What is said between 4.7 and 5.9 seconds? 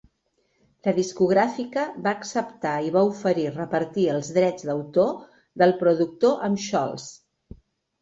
d'autor del